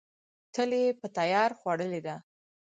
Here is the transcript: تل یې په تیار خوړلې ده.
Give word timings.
تل 0.53 0.71
یې 0.81 0.89
په 0.99 1.07
تیار 1.17 1.51
خوړلې 1.59 2.01
ده. 2.07 2.15